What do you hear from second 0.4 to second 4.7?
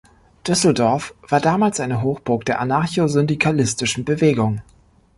Düsseldorf war damals eine Hochburg der anarcho-syndikalistischen Bewegung.